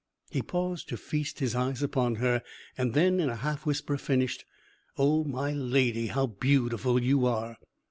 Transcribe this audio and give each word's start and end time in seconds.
He 0.31 0.41
paused 0.41 0.89
to 0.89 0.97
feast 0.97 1.37
his 1.37 1.53
eyes 1.53 1.83
upon 1.83 2.15
her, 2.15 2.41
and 2.75 2.95
then 2.95 3.19
in 3.19 3.29
a 3.29 3.35
half 3.35 3.67
whisper 3.67 3.97
finished, 3.99 4.45
"Oh, 4.97 5.23
my 5.23 5.51
Lady, 5.53 6.07
how 6.07 6.25
beautiful 6.25 6.99
you 6.99 7.27
are!" 7.27 7.59